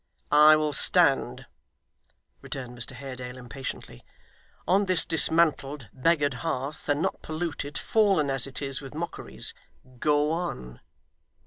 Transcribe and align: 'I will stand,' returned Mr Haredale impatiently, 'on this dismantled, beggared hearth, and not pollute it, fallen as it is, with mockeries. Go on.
'I 0.31 0.55
will 0.55 0.73
stand,' 0.73 1.45
returned 2.41 2.75
Mr 2.75 2.93
Haredale 2.95 3.37
impatiently, 3.37 4.03
'on 4.67 4.85
this 4.85 5.05
dismantled, 5.05 5.89
beggared 5.93 6.33
hearth, 6.41 6.89
and 6.89 7.03
not 7.03 7.21
pollute 7.21 7.63
it, 7.65 7.77
fallen 7.77 8.31
as 8.31 8.47
it 8.47 8.63
is, 8.63 8.81
with 8.81 8.95
mockeries. 8.95 9.53
Go 9.99 10.31
on. 10.31 10.79